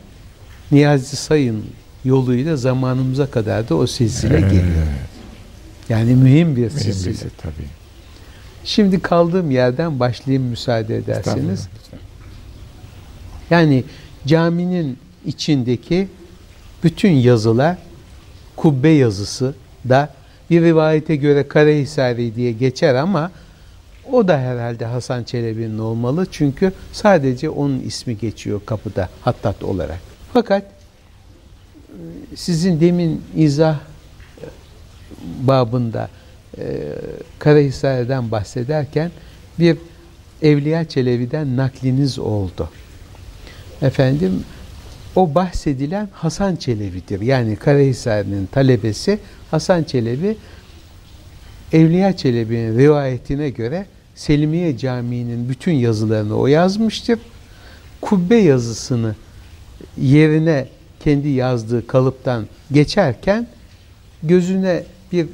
[0.72, 1.64] Niyazi Sayın
[2.04, 4.86] yoluyla zamanımıza kadar da o silsile geliyor.
[5.88, 7.10] Yani mühim bir Mühim silsile.
[7.10, 7.68] birisi tabii.
[8.64, 11.68] Şimdi kaldığım yerden başlayayım müsaade ederseniz.
[13.50, 13.84] Yani
[14.26, 16.08] caminin içindeki
[16.84, 17.76] bütün yazılar
[18.56, 19.54] kubbe yazısı
[19.88, 20.14] da
[20.50, 23.30] bir rivayete göre Karahisari diye geçer ama
[24.12, 26.26] o da herhalde Hasan Çelebi'nin olmalı.
[26.30, 29.98] Çünkü sadece onun ismi geçiyor kapıda hattat olarak.
[30.32, 30.66] Fakat e,
[32.36, 33.78] sizin demin izah
[35.40, 36.08] babında
[36.58, 36.94] e,
[37.38, 39.10] Karahisar'dan bahsederken
[39.58, 39.76] bir
[40.42, 42.70] Evliya Çelebi'den nakliniz oldu.
[43.82, 44.44] Efendim
[45.18, 47.20] o bahsedilen Hasan Çelebi'dir.
[47.20, 49.18] Yani Karahisar'ın talebesi
[49.50, 50.36] Hasan Çelebi
[51.72, 57.18] Evliya Çelebi'nin rivayetine göre Selimiye Camii'nin bütün yazılarını o yazmıştır.
[58.00, 59.14] Kubbe yazısını
[60.00, 60.66] yerine
[61.00, 63.46] kendi yazdığı kalıptan geçerken
[64.22, 65.26] gözüne bir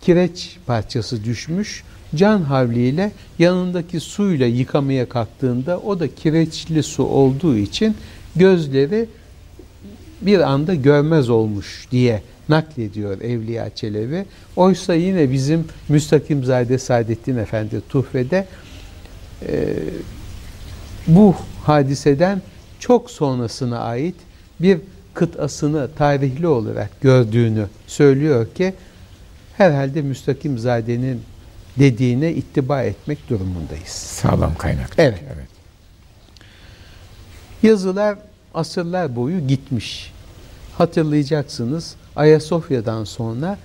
[0.00, 1.84] kireç parçası düşmüş.
[2.14, 7.96] Can havliyle yanındaki suyla yıkamaya kalktığında o da kireçli su olduğu için
[8.36, 9.08] gözleri
[10.22, 14.24] bir anda görmez olmuş diye naklediyor Evliya Çelebi.
[14.56, 18.46] Oysa yine bizim Müstakimzade Saadettin Efendi Tuhfe'de
[19.46, 19.74] e,
[21.06, 22.42] bu hadiseden
[22.78, 24.14] çok sonrasına ait
[24.60, 24.78] bir
[25.14, 28.74] kıtasını tarihli olarak gördüğünü söylüyor ki
[29.56, 31.22] herhalde Müstakimzade'nin
[31.78, 33.88] dediğine ittiba etmek durumundayız.
[33.88, 34.90] Sağlam kaynak.
[34.98, 35.18] Evet.
[35.26, 35.48] evet.
[37.62, 38.18] Yazılar
[38.54, 40.12] asırlar boyu gitmiş.
[40.78, 43.58] Hatırlayacaksınız Ayasofya'dan sonra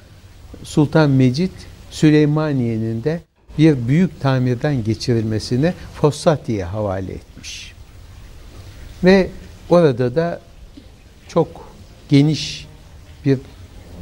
[0.64, 1.52] Sultan Mecid
[1.92, 3.22] Süleymaniye'nin de
[3.58, 7.74] bir büyük tamirden geçirilmesini Fossati'ye havale etmiş.
[9.04, 9.30] Ve
[9.70, 10.40] orada da
[11.28, 11.48] çok
[12.10, 12.68] geniş
[13.26, 13.40] bir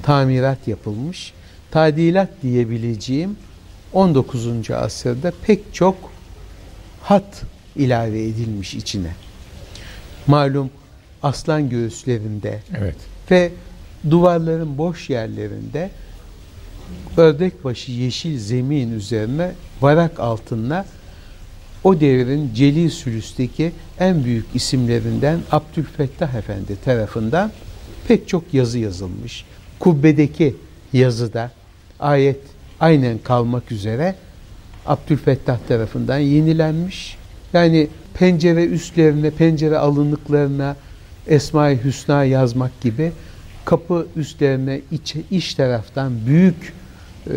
[0.04, 1.34] tamirat yapılmış.
[1.72, 3.38] Tadilat diyebileceğim
[3.94, 4.72] 19.
[4.72, 5.96] asırda pek çok
[7.02, 7.44] hat
[7.76, 9.16] ilave edilmiş içine.
[10.28, 10.70] Malum
[11.24, 12.96] aslan göğüslerinde Evet.
[13.32, 13.52] ve
[14.10, 15.92] duvarların boş yerlerinde
[17.18, 19.52] ördekbaşı yeşil zemin üzerine
[19.82, 20.86] varak altında
[21.84, 27.52] o devrin Celil Sülüs'teki en büyük isimlerinden Abdülfettah Efendi tarafından
[28.08, 29.46] pek çok yazı yazılmış.
[29.80, 30.56] Kubbedeki
[30.94, 31.52] yazıda
[32.00, 32.40] ayet
[32.80, 34.16] aynen kalmak üzere
[34.86, 37.18] Abdülfettah tarafından yenilenmiş.
[37.54, 40.76] Yani pencere üstlerine, pencere alınlıklarına
[41.28, 43.12] Esma-i Hüsna yazmak gibi
[43.66, 46.74] kapı üstlerine iç, iç taraftan büyük
[47.28, 47.34] e,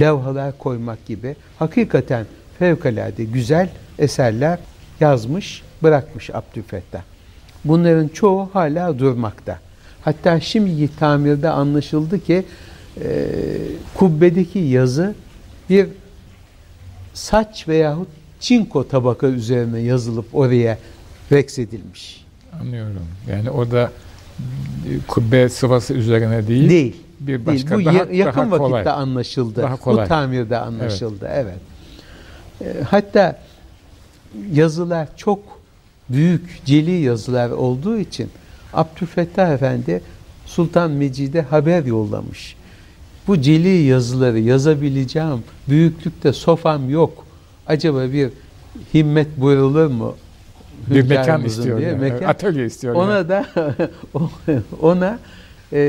[0.00, 2.26] levhalar koymak gibi hakikaten
[2.58, 4.58] fevkalade güzel eserler
[5.00, 7.02] yazmış, bırakmış Abdülfettah.
[7.64, 9.58] Bunların çoğu hala durmakta.
[10.02, 12.44] Hatta şimdiki tamirde anlaşıldı ki
[13.00, 13.26] e,
[13.94, 15.14] kubbedeki yazı
[15.70, 15.86] bir
[17.14, 18.08] saç veyahut
[18.48, 20.78] çinko tabaka üzerine yazılıp oraya
[21.32, 22.24] reksedilmiş.
[22.60, 23.06] Anlıyorum.
[23.30, 23.90] Yani orada
[24.88, 26.96] e, kubbe sıvası üzerine değil, Değil.
[27.20, 27.80] bir başka Değil.
[27.80, 28.88] Bu daha, ya- yakın daha vakitte kolay.
[28.88, 29.62] anlaşıldı.
[29.62, 30.04] Daha kolay.
[30.04, 31.30] Bu tamirde anlaşıldı.
[31.34, 31.58] Evet.
[32.60, 33.38] E, Hatta
[34.52, 35.40] yazılar çok
[36.08, 38.28] büyük, celi yazılar olduğu için
[38.72, 40.02] Abdülfettah Efendi
[40.46, 42.56] Sultan Mecid'e haber yollamış.
[43.26, 47.24] Bu celi yazıları yazabileceğim büyüklükte sofam yok.
[47.66, 48.30] Acaba bir
[48.94, 50.14] himmet buyurulur mu?
[50.90, 51.78] bir mekan istiyor.
[51.78, 52.00] diye yani.
[52.00, 52.24] mekan.
[52.28, 52.94] Atölye istiyor.
[52.94, 53.28] Ona yani.
[53.28, 53.46] da
[54.82, 55.18] ona
[55.72, 55.80] e,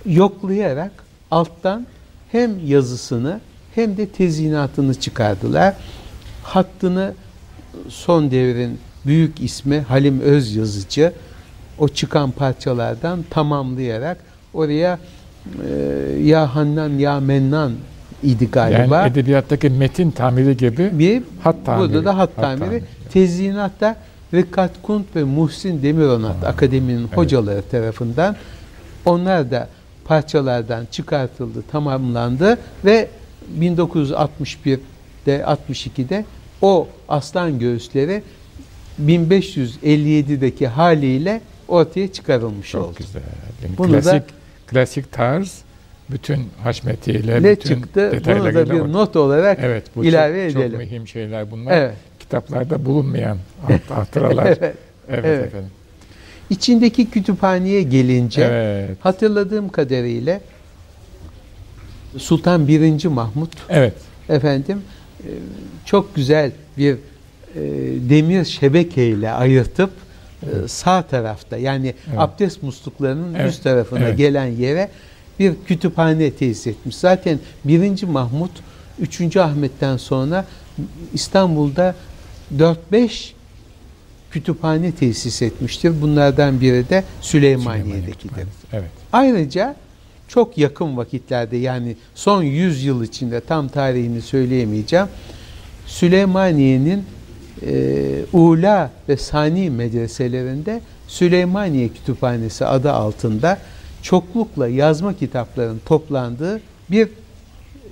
[0.06, 0.92] yoklayarak
[1.32, 1.88] alttan
[2.32, 3.40] hem yazısını
[3.76, 5.76] hem de tezyinatını çıkardılar.
[6.44, 7.14] Hattını
[7.90, 11.14] son devrin büyük ismi Halim Öz yazıcı
[11.80, 14.18] o çıkan parçalardan tamamlayarak
[14.54, 15.00] oraya
[15.68, 15.72] e,
[16.24, 17.72] ya Hannan ya Mennan
[18.24, 18.96] idi galiba.
[18.98, 21.90] Yani edebiyattaki metin tamiri gibi bir hat tamiri.
[21.90, 22.60] burada da hat Hat tamiri.
[22.60, 22.84] tamiri.
[23.14, 23.96] Tezyinatta
[24.34, 28.36] Rıkat Kunt ve Muhsin Demironat Akademi'nin hocaları tarafından
[29.06, 29.68] onlar da
[30.06, 33.08] parçalardan çıkartıldı, tamamlandı ve
[33.60, 36.26] 1961'de 62'de
[36.62, 38.24] o aslan göğüsleri
[39.06, 42.96] 1557'deki haliyle ortaya çıkarılmış çok oldu.
[42.98, 43.22] güzel.
[43.64, 44.24] Yani Bunu da- klasik
[44.68, 45.62] klasik tarz
[46.12, 47.90] bütün haşmetiyle, Ne bütün çıktı?
[47.96, 50.72] Bunu da detaylarıyla bir ortaya- not olarak Evet, bu ilave çok, edelim.
[50.72, 51.78] Çok mühim şeyler bunlar.
[51.78, 51.94] Evet.
[52.20, 53.38] kitaplarda bulunmayan
[53.68, 54.46] hat- hatıralar.
[54.46, 54.60] evet,
[55.10, 55.46] Evet, evet.
[55.46, 55.70] efendim.
[56.50, 58.98] İçindeki kütüphaneye gelince Evet.
[59.00, 60.40] hatırladığım kadarıyla
[62.18, 63.06] Sultan 1.
[63.06, 63.94] Mahmut Evet.
[64.30, 64.82] efendim
[65.24, 65.30] e,
[65.86, 66.98] çok güzel bir e,
[68.10, 69.90] demir şebekeyle ayırtıp
[70.44, 72.20] e, sağ tarafta yani Evet.
[72.20, 74.18] abdest musluklarının Evet, üst tarafına evet.
[74.18, 74.90] gelen yere
[75.40, 76.96] bir kütüphane tesis etmiş.
[76.96, 78.04] Zaten 1.
[78.04, 78.52] Mahmut
[79.00, 79.38] 3.
[79.38, 80.46] Ahmet'ten sonra
[81.14, 81.96] İstanbul'da
[82.58, 83.32] 4-5
[84.32, 86.02] kütüphane tesis etmiştir.
[86.02, 88.48] Bunlardan biri de Süleymaniye'dekidir.
[88.74, 88.90] Evet.
[89.14, 89.76] Ayrıca
[90.28, 95.08] çok yakın vakitlerde yani son 100 yıl içinde tam tarihini söyleyemeyeceğim.
[95.86, 97.04] Süleymaniye'nin
[97.66, 103.58] e, Ula ve Sani medreselerinde Süleymaniye Kütüphanesi adı altında
[104.02, 107.08] çoklukla yazma kitapların toplandığı bir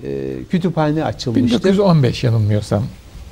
[0.04, 1.48] e, kütüphane açılmıştır.
[1.64, 2.84] 1915 yanılmıyorsam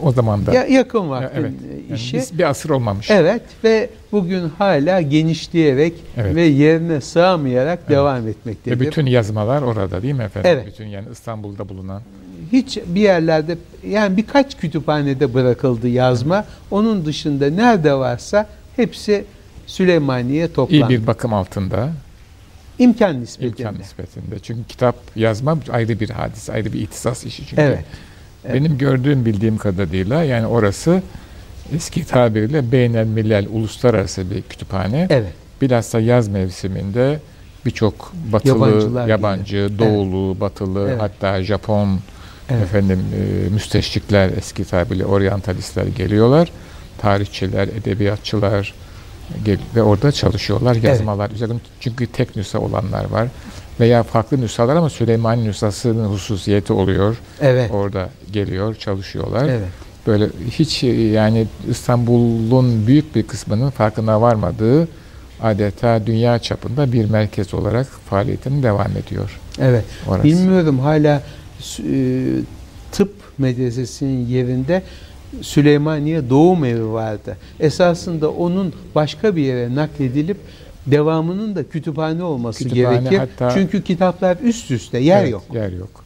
[0.03, 0.53] o zaman da.
[0.55, 1.51] Ya, yakın Ya, vaktin evet.
[1.51, 2.17] e, Yani işi.
[2.17, 3.11] biz- bir asır olmamış.
[3.11, 6.35] Evet ve bugün hala genişleyerek Evet.
[6.35, 8.77] ve yerine sığamayarak devam etmektedir.
[8.81, 10.51] Ve bütün yazmalar orada değil mi efendim?
[10.55, 10.67] Evet.
[10.67, 12.03] Bütün yani İstanbul'da bulunan.
[12.53, 13.59] hiç bir yerlerde
[13.89, 16.45] yani birkaç kütüphanede bırakıldı yazma.
[16.71, 18.47] Onun dışında nerede varsa
[18.77, 19.25] hepsi
[19.67, 20.89] Süleymaniye iyi toplandı.
[20.89, 21.89] bir bakım altında
[22.79, 23.49] İmkan nispetinde.
[23.63, 24.39] imkan nispetinde.
[24.43, 27.63] Çünkü kitap yazma ayrı bir hadis, ayrı bir ihtisas işi çünkü.
[27.63, 27.85] Evet.
[28.45, 28.55] evet.
[28.55, 31.03] Benim gördüğüm bildiğim kadarıyla yani orası
[31.75, 35.07] eski tabirle beynel millel uluslararası bir kütüphane.
[35.11, 35.33] Evet.
[35.63, 37.21] Bilhassa yaz mevsiminde
[37.67, 41.03] birçok batılı, Yabancılar yabancı, doğulu, batılı Evet.
[41.03, 41.99] hatta Japon
[42.51, 42.63] Evet.
[42.63, 46.53] efendim e, müsteşrikler eski tabirle oryantalistler geliyorlar.
[46.99, 48.75] Tarihçiler, edebiyatçılar
[49.77, 51.59] ve orada çalışıyorlar yazmalar üzerine.
[51.81, 53.29] Çünkü tek nüsa olanlar var
[53.81, 57.17] veya farklı nüshalar ama Süleymani nüshasının hususiyeti oluyor.
[57.41, 57.71] Evet.
[57.71, 59.49] Orada geliyor, çalışıyorlar.
[59.49, 59.69] Evet.
[60.07, 64.89] Böyle hiç e, yani İstanbul'un büyük bir kısmının farkına varmadığı
[65.43, 69.41] adeta dünya çapında bir merkez olarak faaliyetini devam ediyor.
[69.59, 69.85] Evet.
[70.09, 70.25] Orası.
[70.25, 71.23] Bilmiyorum hala
[71.79, 72.23] e,
[72.93, 74.83] tıp medresesinin yerinde
[75.43, 77.37] Süleymaniye Doğum Evi vardı.
[77.61, 80.37] Esasında onun başka bir yere nakledilip
[80.87, 83.19] devamının da kütüphane olması Kütüphane, gerekir.
[83.19, 85.45] hatta- Çünkü kitaplar üst üste yer Evet, yok.
[85.55, 86.05] Yer yok.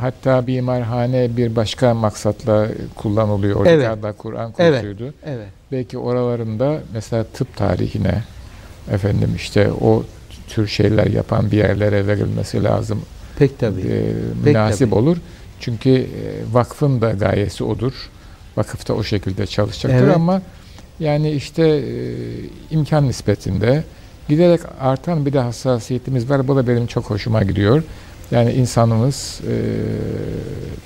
[0.00, 3.56] Hatta bir imarhane bir başka maksatla kullanılıyor.
[3.56, 4.14] Orada Evet.
[4.18, 4.80] Kur'an Evet.
[4.80, 5.14] kursuydu.
[5.26, 5.46] Evet.
[5.72, 8.22] Belki oralarında mesela tıp tarihine
[8.92, 10.02] efendim işte o
[10.48, 13.02] tür şeyler yapan bir yerlere verilmesi lazım.
[13.38, 13.80] Pek tabii.
[13.80, 14.12] e,
[14.44, 14.94] Pek münasip tabii.
[15.00, 15.16] olur.
[15.60, 16.06] Çünkü e,
[16.52, 17.92] vakfın da gayesi odur.
[18.56, 20.16] Vakıf da o şekilde çalışacaktır Evet.
[20.16, 20.42] ama
[21.00, 21.84] yani işte e,
[22.70, 23.84] imkan nispetinde
[24.28, 26.48] giderek artan bir de hassasiyetimiz var.
[26.48, 27.82] Bu da benim çok hoşuma gidiyor.
[28.30, 29.54] Yani insanımız e,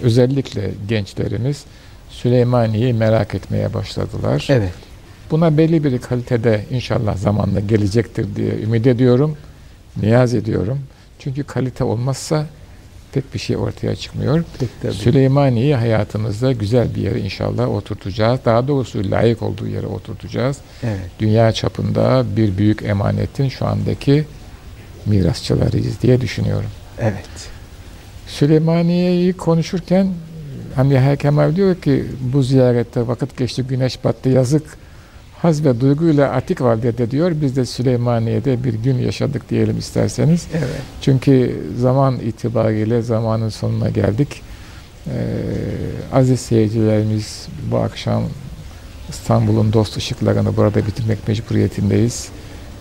[0.02, 1.64] özellikle gençlerimiz
[2.10, 4.46] Süleymaniye'yi merak etmeye başladılar.
[4.50, 4.72] Evet.
[5.30, 9.36] Buna belli bir kalitede inşallah zamanla gelecektir diye ümit ediyorum.
[10.02, 10.78] Niyaz ediyorum.
[11.18, 12.46] Çünkü kalite olmazsa
[13.12, 14.44] pek bir şey ortaya çıkmıyor.
[14.92, 18.40] Süleymaniye'yi hayatımızda güzel bir yere inşallah oturtacağız.
[18.44, 20.58] Daha doğrusu layık olduğu yere oturtacağız.
[20.82, 21.10] Evet.
[21.18, 24.24] Dünya çapında bir büyük emanetin şu andaki
[25.06, 26.70] mirasçılarıyız diye düşünüyorum.
[26.98, 27.48] Evet.
[28.26, 30.08] Süleymaniye'yi konuşurken
[30.74, 34.78] hani Hakem diyor ki bu ziyarette vakit geçti güneş battı yazık
[35.46, 37.32] haz ve duyguyla atik valide diyor.
[37.40, 40.46] Biz de Süleymaniye'de bir gün yaşadık diyelim isterseniz.
[40.54, 40.80] Evet.
[41.00, 44.42] Çünkü zaman itibariyle zamanın sonuna geldik.
[45.06, 45.12] Ee,
[46.12, 48.22] aziz seyircilerimiz bu akşam
[49.08, 52.28] İstanbul'un dost ışıklarını burada bitirmek mecburiyetindeyiz.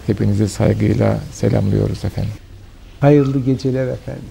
[0.08, 2.34] Hepinizi saygıyla selamlıyoruz efendim.
[3.00, 4.24] Hayırlı geceler efendim.